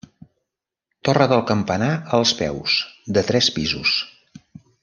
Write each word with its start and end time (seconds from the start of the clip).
Torre 1.09 1.27
del 1.33 1.43
campanar 1.51 1.91
als 2.19 2.33
peus, 2.41 2.79
de 3.19 3.25
tres 3.31 3.55
pisos. 3.59 3.97